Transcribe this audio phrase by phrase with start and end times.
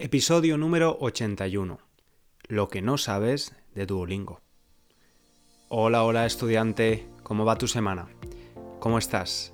[0.00, 1.78] Episodio número 81.
[2.48, 4.40] Lo que no sabes de Duolingo.
[5.68, 8.08] Hola, hola estudiante, ¿cómo va tu semana?
[8.80, 9.52] ¿Cómo estás?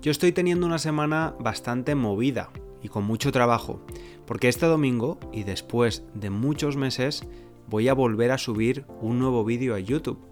[0.00, 2.48] Yo estoy teniendo una semana bastante movida
[2.82, 3.84] y con mucho trabajo,
[4.26, 7.26] porque este domingo y después de muchos meses
[7.68, 10.24] voy a volver a subir un nuevo vídeo a YouTube,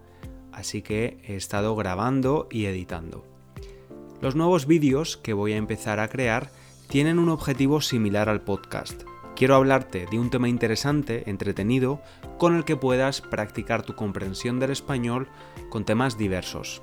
[0.53, 3.27] así que he estado grabando y editando.
[4.23, 6.51] Los nuevos vídeos que voy a empezar a crear
[6.89, 9.03] tienen un objetivo similar al podcast,
[9.39, 12.03] quiero hablarte de un tema interesante, entretenido,
[12.39, 15.29] con el que puedas practicar tu comprensión del español
[15.71, 16.83] con temas diversos.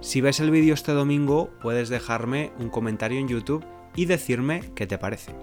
[0.00, 3.62] Si ves el vídeo este domingo, puedes dejarme un comentario en YouTube
[3.94, 5.34] y decirme qué te parece.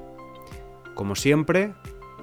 [0.95, 1.75] Como siempre,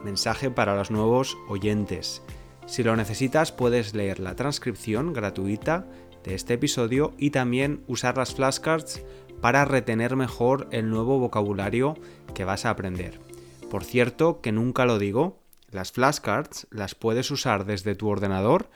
[0.02, 2.20] mensaje para los nuevos oyentes.
[2.66, 5.86] Si lo necesitas, puedes leer la transcripción gratuita
[6.24, 9.04] de este episodio y también usar las flashcards
[9.40, 11.94] para retener mejor el nuevo vocabulario
[12.34, 13.29] que vas a aprender.
[13.70, 18.68] Por cierto, que nunca lo digo, las flashcards las puedes usar desde tu ordenador,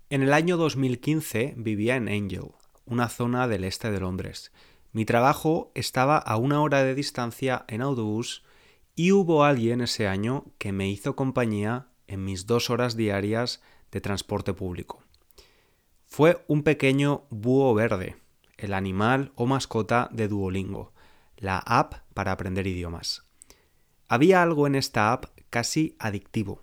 [0.07, 2.51] En el año 2015 vivía en Angel,
[2.85, 4.51] una zona del este de Londres.
[4.91, 8.43] Mi trabajo estaba a una hora de distancia en autobús
[8.93, 13.99] y hubo alguien ese año que me hizo compañía en mis dos horas diarias de
[13.99, 15.03] transporte público.
[16.05, 18.15] Fue un pequeño búho verde,
[18.57, 20.93] el animal o mascota de Duolingo,
[21.35, 23.23] la app para aprender idiomas.
[24.07, 26.61] Había algo en esta app casi adictivo,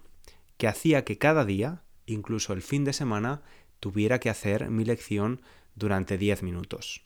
[0.59, 3.43] que hacía que cada día incluso el fin de semana,
[3.81, 5.43] tuviera que hacer mi lección
[5.75, 7.05] durante 10 minutos.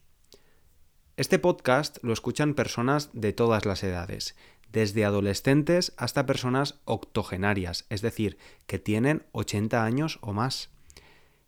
[1.17, 4.37] Este podcast lo escuchan personas de todas las edades,
[4.71, 10.69] desde adolescentes hasta personas octogenarias, es decir, que tienen 80 años o más.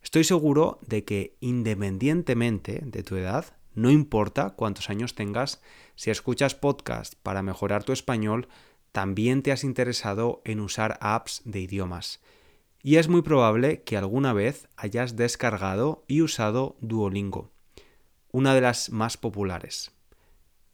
[0.02, 5.60] Estoy seguro de que independientemente de tu edad, no importa cuántos años tengas,
[5.96, 8.48] si escuchas podcast para mejorar tu español,
[8.92, 12.20] también te has interesado en usar apps de idiomas
[12.88, 17.50] y es muy probable que alguna vez hayas descargado y usado Duolingo,
[18.32, 19.92] una de las más populares.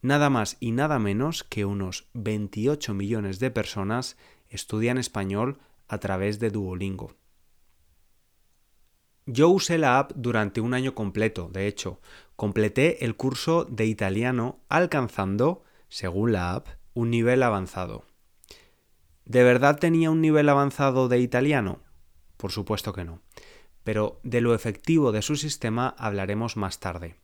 [0.01, 4.15] Nada más y nada menos que unos 28 millones de personas
[4.47, 5.59] estudian español
[5.89, 7.17] a través de Duolingo.
[9.25, 11.99] Yo usé la app durante un año completo, de hecho,
[12.37, 18.05] completé el curso de italiano alcanzando, según la app, un nivel avanzado.
[19.25, 21.83] ¿De verdad tenía un nivel avanzado de italiano?
[22.45, 23.23] Por supuesto que no.
[23.83, 27.15] Pero de lo efectivo de su sistema hablaremos más tarde.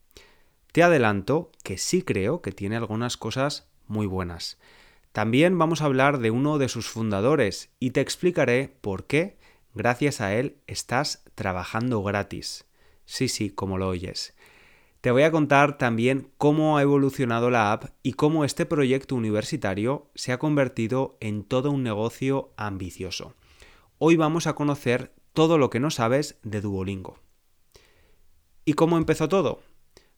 [0.72, 4.58] Te adelanto que sí creo que tiene algunas cosas muy buenas.
[5.12, 9.38] También vamos a hablar de uno de sus fundadores y te explicaré por qué,
[9.76, 12.66] gracias a él, estás trabajando gratis.
[13.06, 14.34] Sí, sí, como lo oyes.
[15.02, 20.10] Te voy a contar también cómo ha evolucionado la app y cómo este proyecto universitario
[20.16, 23.36] se ha convertido en todo un negocio ambicioso
[24.04, 27.20] hoy vamos a conocer todo lo que no sabes de Duolingo.
[28.66, 29.62] ¿Y cómo empezó todo?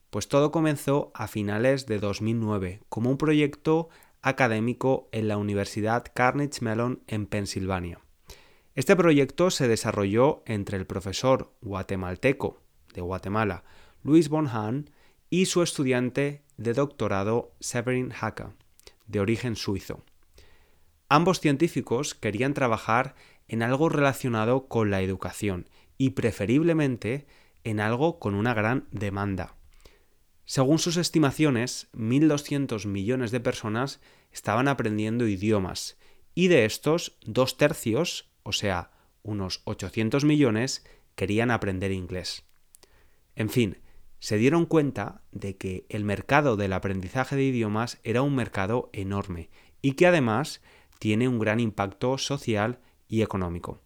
[0.10, 3.90] Pues todo comenzó a finales de 2009 como un proyecto
[4.22, 8.00] académico en la Universidad Carnegie Mellon en Pensilvania.
[8.74, 12.62] Este proyecto se desarrolló entre el profesor guatemalteco
[12.94, 13.66] de Guatemala,
[14.02, 14.92] Luis Bonhan,
[15.30, 18.54] y su estudiante de doctorado Severin Haka,
[19.08, 20.06] de origen suizo.
[21.10, 23.14] Ambos científicos querían trabajar
[23.54, 25.70] en algo relacionado con la educación
[26.00, 27.28] y preferiblemente
[27.64, 29.58] en algo con una gran demanda.
[30.44, 36.00] Según sus estimaciones, 1.200 millones de personas estaban aprendiendo idiomas
[36.34, 38.90] y de estos, dos tercios, o sea,
[39.22, 42.46] unos 800 millones, querían aprender inglés.
[43.36, 43.78] En fin,
[44.18, 49.52] se dieron cuenta de que el mercado del aprendizaje de idiomas era un mercado enorme
[49.84, 50.60] y que además
[50.98, 52.80] tiene un gran impacto social
[53.14, 53.80] y económico.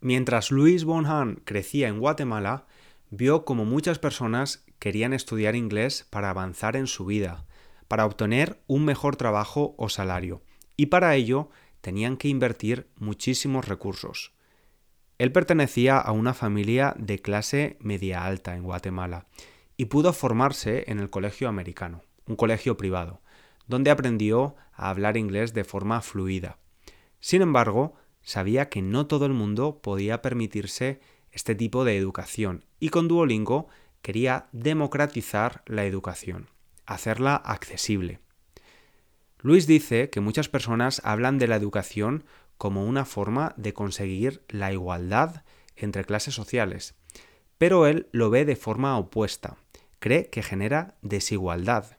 [0.00, 2.66] Mientras Luis Bonham crecía en Guatemala,
[3.10, 7.46] vio como muchas personas querían estudiar inglés para avanzar en su vida,
[7.86, 10.42] para obtener un mejor trabajo o salario,
[10.76, 11.48] y para ello
[11.80, 14.32] tenían que invertir muchísimos recursos.
[15.18, 19.28] Él pertenecía a una familia de clase media alta en Guatemala
[19.76, 23.20] y pudo formarse en el colegio americano, un colegio privado,
[23.68, 26.58] donde aprendió a hablar inglés de forma fluida.
[27.24, 31.00] Sin embargo, sabía que no todo el mundo podía permitirse
[31.32, 33.66] este tipo de educación y con Duolingo
[34.02, 36.50] quería democratizar la educación,
[36.84, 38.20] hacerla accesible.
[39.38, 42.24] Luis dice que muchas personas hablan de la educación
[42.58, 45.44] como una forma de conseguir la igualdad
[45.76, 46.94] entre clases sociales,
[47.56, 49.56] pero él lo ve de forma opuesta,
[49.98, 51.96] cree que genera desigualdad,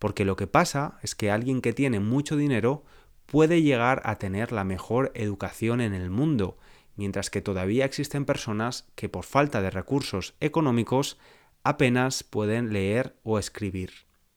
[0.00, 2.82] porque lo que pasa es que alguien que tiene mucho dinero
[3.26, 6.58] puede llegar a tener la mejor educación en el mundo,
[6.96, 11.18] mientras que todavía existen personas que por falta de recursos económicos
[11.62, 13.90] apenas pueden leer o escribir.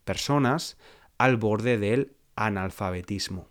[0.04, 0.78] Personas
[1.18, 3.48] al borde del analfabetismo.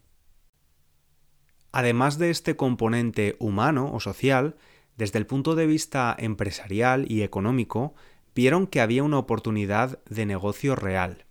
[1.70, 4.56] Además de este componente humano o social,
[4.96, 7.94] desde el punto de vista empresarial y económico,
[8.34, 11.27] vieron que había una oportunidad de negocio real.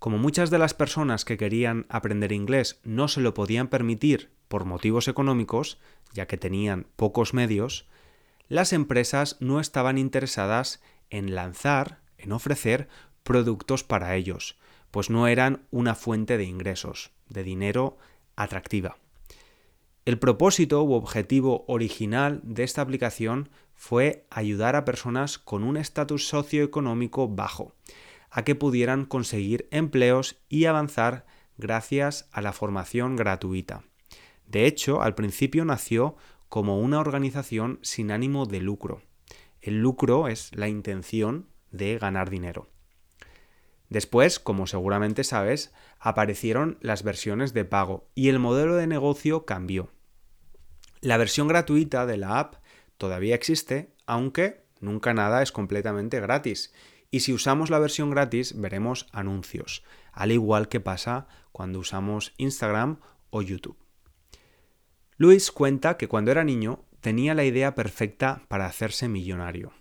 [0.00, 4.64] Como muchas de las personas que querían aprender inglés no se lo podían permitir por
[4.64, 5.78] motivos económicos,
[6.14, 7.86] ya que tenían pocos medios,
[8.48, 12.88] las empresas no estaban interesadas en lanzar, en ofrecer
[13.24, 14.58] productos para ellos,
[14.90, 17.98] pues no eran una fuente de ingresos, de dinero
[18.36, 18.96] atractiva.
[20.06, 26.26] El propósito u objetivo original de esta aplicación fue ayudar a personas con un estatus
[26.26, 27.74] socioeconómico bajo,
[28.30, 31.26] a que pudieran conseguir empleos y avanzar
[31.58, 33.84] gracias a la formación gratuita.
[34.46, 36.16] De hecho, al principio nació
[36.48, 39.02] como una organización sin ánimo de lucro.
[39.60, 42.68] El lucro es la intención de ganar dinero.
[43.88, 49.90] Después, como seguramente sabes, aparecieron las versiones de pago y el modelo de negocio cambió.
[51.00, 52.54] La versión gratuita de la app
[52.98, 56.72] todavía existe, aunque nunca nada es completamente gratis
[57.10, 63.00] y si usamos la versión gratis veremos anuncios, al igual que pasa cuando usamos Instagram
[63.30, 63.76] o YouTube.
[65.16, 69.72] Luis cuenta que cuando era niño tenía la idea perfecta para hacerse millonario.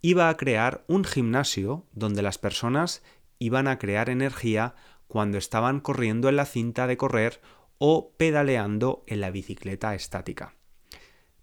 [0.00, 3.02] Iba a crear un gimnasio donde las personas
[3.38, 4.74] iban a crear energía
[5.06, 7.40] cuando estaban corriendo en la cinta de correr
[7.78, 10.54] o pedaleando en la bicicleta estática.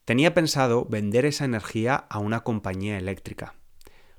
[0.06, 3.56] Tenía pensado vender esa energía a una compañía eléctrica.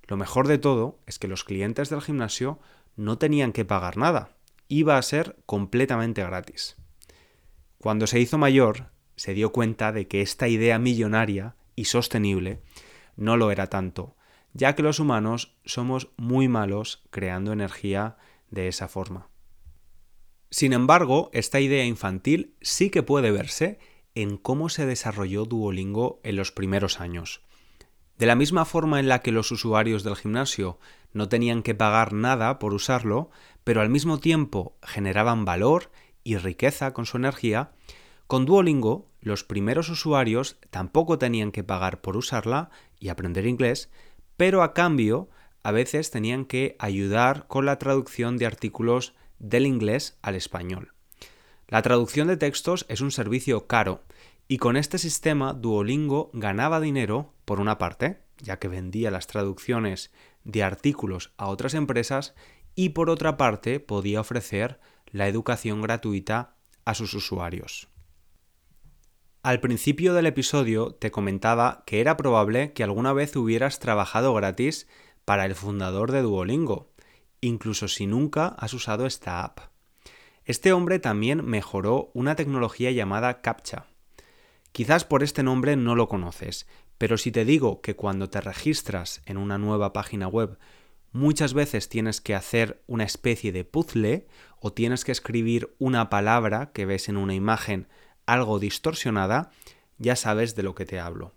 [0.09, 2.61] Lo mejor de todo es que los clientes del gimnasio
[2.97, 4.37] no tenían que pagar nada,
[4.69, 6.77] iba a ser completamente gratis.
[7.79, 12.63] Cuando se hizo mayor, se dio cuenta de que esta idea millonaria y sostenible
[13.17, 14.17] no lo era tanto,
[14.53, 18.17] ya que los humanos somos muy malos creando energía
[18.51, 19.29] de esa forma.
[20.51, 23.79] Sin embargo, esta idea infantil sí que puede verse
[24.15, 27.43] en cómo se desarrolló Duolingo en los primeros años.
[28.19, 30.79] De la misma forma en la que los usuarios del gimnasio
[31.13, 33.31] no tenían que pagar nada por usarlo,
[33.63, 35.91] pero al mismo tiempo generaban valor
[36.25, 37.73] y riqueza con su energía,
[38.27, 43.91] con Duolingo los primeros usuarios tampoco tenían que pagar por usarla y aprender inglés,
[44.37, 45.29] pero a cambio
[45.63, 50.93] a veces tenían que ayudar con la traducción de artículos del inglés al español.
[51.69, 54.03] La traducción de textos es un servicio caro
[54.49, 60.13] y con este sistema Duolingo ganaba dinero, por una parte, ya que vendía las traducciones
[60.45, 62.35] de artículos a otras empresas,
[62.75, 67.89] y por otra parte podía ofrecer la educación gratuita a sus usuarios.
[69.43, 74.89] Al principio del episodio te comentaba que era probable que alguna vez hubieras trabajado gratis
[75.25, 76.93] para el fundador de Duolingo,
[77.41, 79.61] incluso si nunca has usado esta app.
[80.45, 83.87] Este hombre también mejoró una tecnología llamada CAPTCHA,
[84.73, 86.67] Quizás por este nombre no lo conoces,
[86.99, 90.59] pero si te digo que cuando te registras en una nueva página web
[91.13, 94.27] muchas veces tienes que hacer una especie de puzzle
[94.61, 97.89] o tienes que escribir una palabra que ves en una imagen
[98.27, 99.51] algo distorsionada,
[99.99, 101.35] ya sabes de lo que te hablo.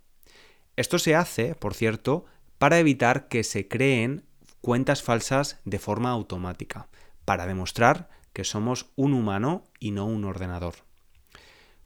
[0.75, 2.25] Esto se hace, por cierto,
[2.57, 4.25] para evitar que se creen
[4.61, 6.89] cuentas falsas de forma automática,
[7.25, 10.88] para demostrar que somos un humano y no un ordenador.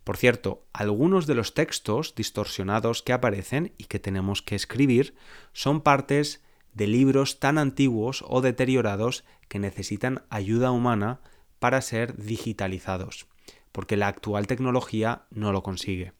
[0.03, 5.15] Por cierto, algunos de los textos distorsionados que aparecen y que tenemos que escribir
[5.53, 6.43] son partes
[6.74, 11.22] de libros tan antiguos o deteriorados que necesitan ayuda humana
[11.60, 13.27] para ser digitalizados,
[13.72, 16.13] porque la actual tecnología no lo consigue.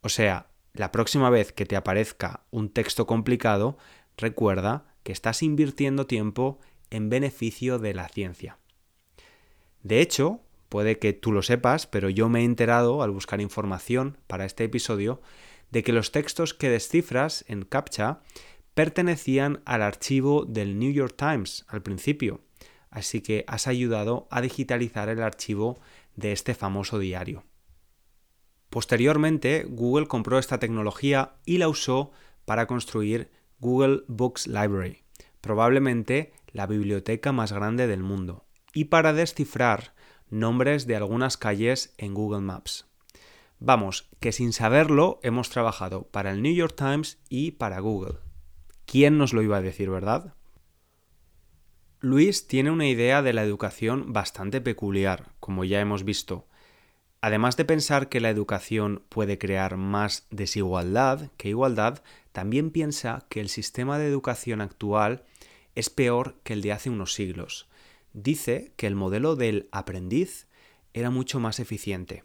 [0.00, 3.76] O sea, la próxima vez que te aparezca un texto complicado,
[4.16, 6.60] recuerda que estás invirtiendo tiempo
[6.90, 8.58] en beneficio de la ciencia.
[9.82, 14.18] De hecho, Puede que tú lo sepas, pero yo me he enterado al buscar información
[14.26, 15.20] para este episodio
[15.70, 18.20] de que los textos que descifras en CAPTCHA
[18.74, 22.42] pertenecían al archivo del New York Times al principio,
[22.90, 25.80] así que has ayudado a digitalizar el archivo
[26.14, 27.44] de este famoso diario.
[28.70, 32.10] Posteriormente, Google compró esta tecnología y la usó
[32.44, 33.30] para construir
[33.60, 35.04] Google Books Library,
[35.40, 38.44] probablemente la biblioteca más grande del mundo,
[38.74, 39.94] y para descifrar
[40.30, 42.86] nombres de algunas calles en Google Maps.
[43.58, 48.18] Vamos, que sin saberlo hemos trabajado para el New York Times y para Google.
[48.84, 50.34] ¿Quién nos lo iba a decir, verdad?
[52.00, 56.46] Luis tiene una idea de la educación bastante peculiar, como ya hemos visto.
[57.22, 62.02] Además de pensar que la educación puede crear más desigualdad que igualdad,
[62.32, 65.24] también piensa que el sistema de educación actual
[65.74, 67.68] es peor que el de hace unos siglos.
[68.16, 70.46] Dice que el modelo del aprendiz
[70.94, 72.24] era mucho más eficiente.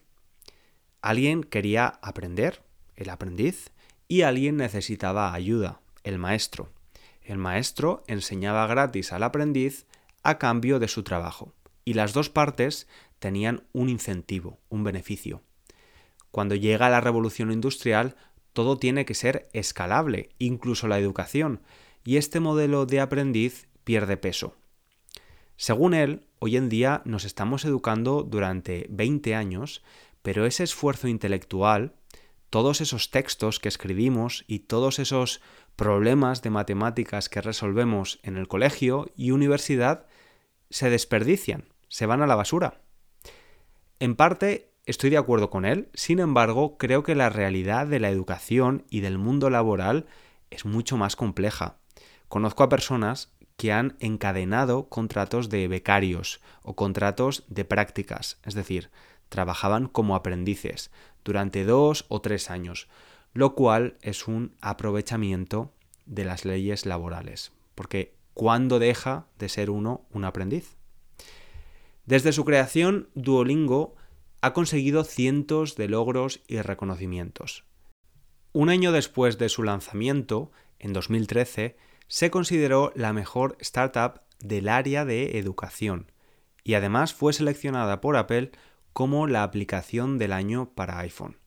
[1.01, 2.63] Alguien quería aprender,
[2.95, 3.71] el aprendiz,
[4.07, 6.71] y alguien necesitaba ayuda, el maestro.
[7.21, 9.85] El maestro enseñaba gratis al aprendiz
[10.23, 12.87] a cambio de su trabajo, y las dos partes
[13.19, 15.41] tenían un incentivo, un beneficio.
[16.31, 18.15] Cuando llega la revolución industrial,
[18.53, 21.59] todo tiene que ser escalable, incluso la educación,
[22.05, 24.55] y este modelo de aprendiz pierde peso.
[25.61, 29.83] Según él, hoy en día nos estamos educando durante 20 años,
[30.23, 31.93] pero ese esfuerzo intelectual,
[32.49, 35.39] todos esos textos que escribimos y todos esos
[35.75, 40.07] problemas de matemáticas que resolvemos en el colegio y universidad
[40.71, 42.81] se desperdician, se van a la basura.
[43.99, 48.09] En parte estoy de acuerdo con él, sin embargo creo que la realidad de la
[48.09, 50.07] educación y del mundo laboral
[50.49, 51.77] es mucho más compleja.
[52.29, 58.89] Conozco a personas que han encadenado contratos de becarios o contratos de prácticas, es decir,
[59.29, 60.89] trabajaban como aprendices
[61.23, 62.87] durante dos o tres años,
[63.33, 65.75] lo cual es un aprovechamiento
[66.07, 70.75] de las leyes laborales, porque ¿cuándo deja de ser uno un aprendiz?
[72.07, 73.93] Desde su creación, Duolingo
[74.41, 77.63] ha conseguido cientos de logros y reconocimientos.
[78.53, 81.77] Un año después de su lanzamiento, en 2013,
[82.11, 86.11] se consideró la mejor startup del área de educación
[86.61, 88.51] y además fue seleccionada por Apple
[88.91, 91.37] como la aplicación del año para iPhone.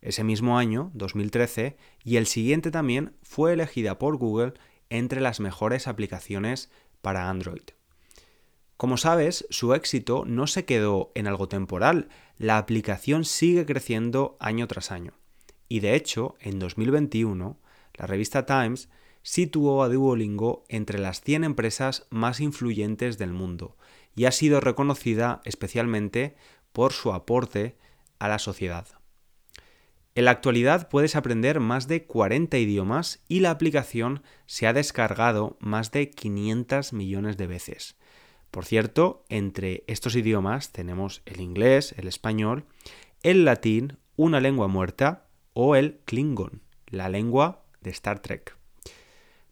[0.00, 4.54] Ese mismo año, 2013, y el siguiente también fue elegida por Google
[4.88, 6.70] entre las mejores aplicaciones
[7.02, 7.72] para Android.
[8.78, 14.66] Como sabes, su éxito no se quedó en algo temporal, la aplicación sigue creciendo año
[14.68, 15.12] tras año.
[15.68, 17.58] Y de hecho, en 2021,
[17.92, 18.88] la revista Times
[19.24, 23.76] situó a Duolingo entre las 100 empresas más influyentes del mundo
[24.14, 26.36] y ha sido reconocida especialmente
[26.72, 27.76] por su aporte
[28.18, 28.86] a la sociedad.
[30.14, 35.56] En la actualidad puedes aprender más de 40 idiomas y la aplicación se ha descargado
[35.58, 37.96] más de 500 millones de veces.
[38.50, 42.66] Por cierto, entre estos idiomas tenemos el inglés, el español,
[43.22, 48.56] el latín, una lengua muerta o el Klingon, la lengua de Star Trek.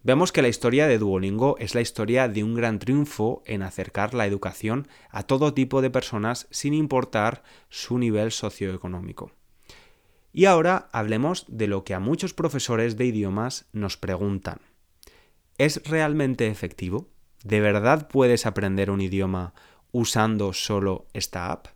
[0.04, 4.14] Vemos que la historia de Duolingo es la historia de un gran triunfo en acercar
[4.14, 9.30] la educación a todo tipo de personas sin importar su nivel socioeconómico.
[10.32, 14.61] Y ahora hablemos de lo que a muchos profesores de idiomas nos preguntan.
[15.56, 17.09] ¿Es realmente efectivo?
[17.44, 19.54] ¿De verdad puedes aprender un idioma
[19.92, 21.68] usando solo esta app?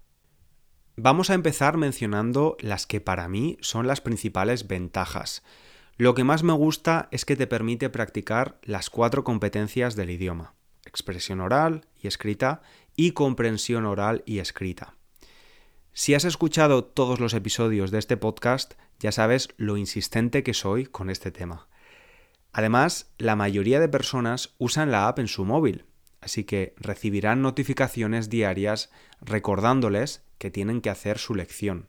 [0.97, 5.45] Vamos a empezar mencionando las que para mí son las principales ventajas.
[5.99, 10.53] Lo que más me gusta es que te permite practicar las cuatro competencias del idioma.
[10.85, 12.61] Expresión oral y escrita
[12.97, 14.95] y comprensión oral y escrita.
[15.95, 20.85] Si has escuchado todos los episodios de este podcast, ya sabes lo insistente que soy
[20.85, 21.67] con este tema.
[22.53, 25.87] Además, la mayoría de personas usan la app en su móvil,
[26.21, 28.91] así que recibirán notificaciones diarias
[29.23, 31.89] recordándoles que tienen que hacer su lección.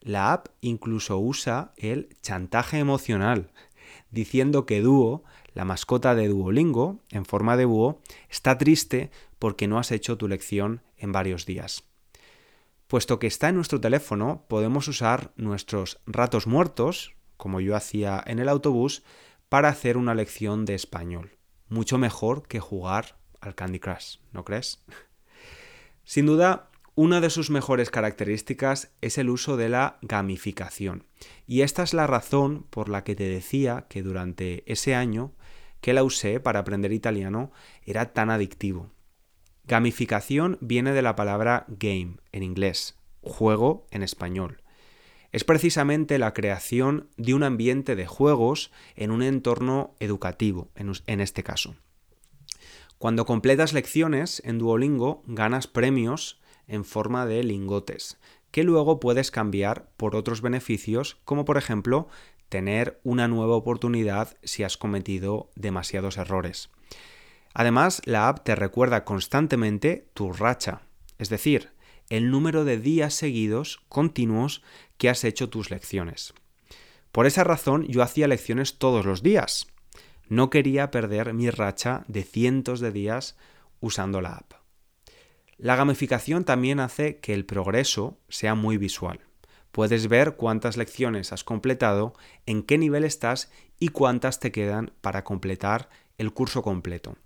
[0.00, 3.50] La app incluso usa el chantaje emocional,
[4.10, 5.24] diciendo que Duo,
[5.54, 10.28] la mascota de Duolingo, en forma de búho, está triste porque no has hecho tu
[10.28, 11.84] lección en varios días.
[12.86, 18.38] Puesto que está en nuestro teléfono, podemos usar nuestros ratos muertos, como yo hacía en
[18.38, 19.02] el autobús,
[19.48, 21.36] para hacer una lección de español.
[21.68, 24.84] Mucho mejor que jugar al Candy Crush, ¿no crees?
[26.04, 26.67] Sin duda,
[27.00, 31.04] una de sus mejores características es el uso de la gamificación.
[31.46, 35.30] Y esta es la razón por la que te decía que durante ese año
[35.80, 37.52] que la usé para aprender italiano
[37.84, 38.90] era tan adictivo.
[39.64, 44.60] Gamificación viene de la palabra game en inglés, juego en español
[45.30, 51.42] es precisamente la creación de un ambiente de juegos en un entorno educativo, en, este
[51.42, 51.76] caso.
[52.96, 58.18] Cuando completas lecciones en Duolingo ganas premios en forma de lingotes,
[58.50, 62.08] que luego puedes cambiar por otros beneficios, como por ejemplo
[62.48, 66.70] tener una nueva oportunidad si has cometido demasiados errores.
[67.54, 70.82] Además, la app te recuerda constantemente tu racha,
[71.18, 71.70] es decir,
[72.08, 74.62] el número de días seguidos continuos
[74.96, 76.32] que has hecho tus lecciones.
[77.12, 79.66] Por esa razón yo hacía lecciones todos los días.
[80.28, 83.36] No quería perder mi racha de cientos de días
[83.80, 84.67] usando la app.
[85.58, 89.18] La gamificación también hace que el progreso sea muy visual.
[89.72, 92.14] Puedes ver cuántas lecciones has completado,
[92.46, 93.50] en qué nivel estás
[93.80, 97.16] y cuántas te quedan para completar el curso completo.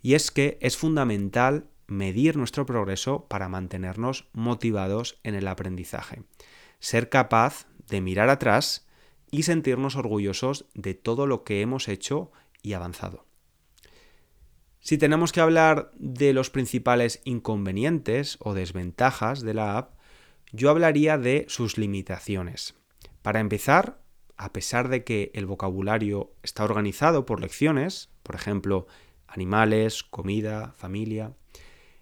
[0.00, 6.22] Y es que es fundamental medir nuestro progreso para mantenernos motivados en el aprendizaje.
[6.78, 8.86] Ser capaz de mirar atrás
[9.32, 12.30] y sentirnos orgullosos de todo lo que hemos hecho
[12.62, 13.26] y avanzado.
[14.82, 19.94] Si tenemos que hablar de los principales inconvenientes o desventajas de la app,
[20.50, 22.74] yo hablaría de sus limitaciones.
[23.22, 24.02] Para empezar,
[24.36, 28.88] a pesar de que el vocabulario está organizado por lecciones, por ejemplo,
[29.28, 31.32] animales, comida, familia,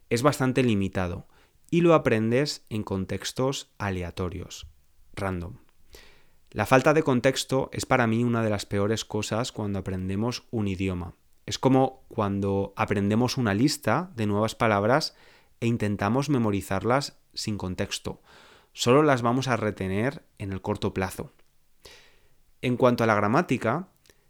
[0.09, 1.29] es bastante limitado
[1.71, 4.69] y lo aprendes en contextos aleatorios,
[5.13, 5.59] random.
[6.51, 10.67] La falta de contexto es para mí una de las peores cosas cuando aprendemos un
[10.67, 11.15] idioma.
[11.51, 15.17] Es como cuando aprendemos una lista de nuevas palabras
[15.59, 18.23] e intentamos memorizarlas sin contexto.
[18.73, 21.33] Solo las vamos a retener en el corto plazo.
[22.63, 23.89] En cuanto a la gramática,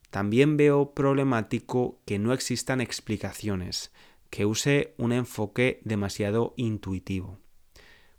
[0.08, 3.92] también veo problemático que no existan explicaciones,
[4.30, 7.36] que use un enfoque demasiado intuitivo.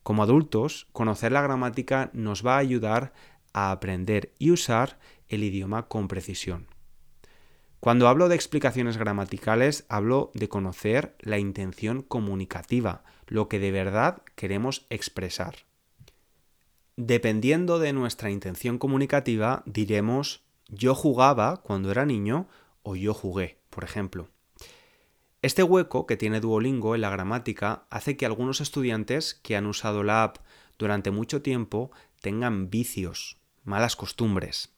[0.04, 3.14] Como adultos, conocer la gramática nos va a ayudar
[3.52, 6.71] a aprender y usar el idioma con precisión.
[7.82, 14.22] Cuando hablo de explicaciones gramaticales, hablo de conocer la intención comunicativa, lo que de verdad
[14.36, 15.56] queremos expresar.
[16.96, 22.48] Dependiendo de nuestra intención comunicativa, diremos yo jugaba cuando era niño
[22.84, 24.30] o yo jugué, por ejemplo.
[25.42, 30.04] Este hueco que tiene Duolingo en la gramática hace que algunos estudiantes que han usado
[30.04, 30.38] la app
[30.78, 31.90] durante mucho tiempo
[32.22, 34.71] tengan vicios, malas costumbres.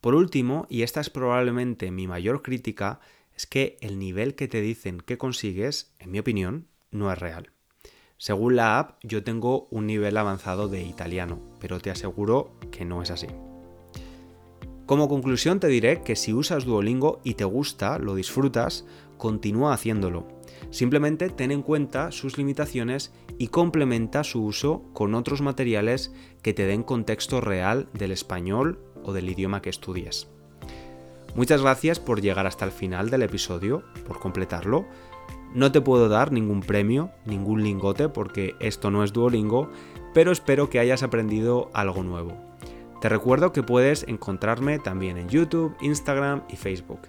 [0.00, 3.00] Por último, y esta es probablemente mi mayor crítica,
[3.36, 7.50] es que el nivel que te dicen que consigues, en mi opinión, no es real.
[8.16, 13.02] Según la app, yo tengo un nivel avanzado de italiano, pero te aseguro que no
[13.02, 13.28] es así.
[14.86, 18.84] Como conclusión te diré que si usas Duolingo y te gusta, lo disfrutas,
[19.18, 20.26] continúa haciéndolo.
[20.70, 26.66] Simplemente ten en cuenta sus limitaciones y complementa su uso con otros materiales que te
[26.66, 30.28] den contexto real del español o del idioma que estudies.
[31.34, 34.86] Muchas gracias por llegar hasta el final del episodio, por completarlo.
[35.54, 39.70] No te puedo dar ningún premio, ningún lingote, porque esto no es Duolingo,
[40.12, 42.36] pero espero que hayas aprendido algo nuevo.
[43.00, 47.00] Te recuerdo que puedes encontrarme también en YouTube, Instagram y Facebook,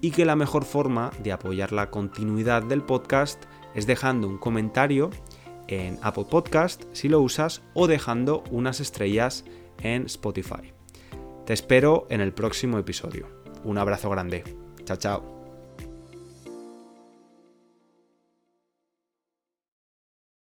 [0.00, 3.42] y que la mejor forma de apoyar la continuidad del podcast
[3.74, 5.10] es dejando un comentario
[5.68, 9.44] en Apple Podcast si lo usas o dejando unas estrellas
[9.82, 10.79] en Spotify.
[11.50, 13.26] Te espero en el próximo episodio.
[13.64, 14.44] Un abrazo grande.
[14.84, 15.39] Chao, chao.